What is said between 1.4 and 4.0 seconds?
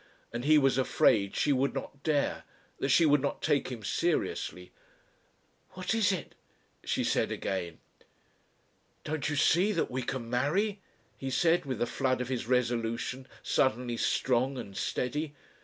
would not dare, that she would not take him